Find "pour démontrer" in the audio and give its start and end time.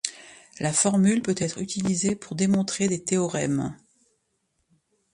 2.15-2.87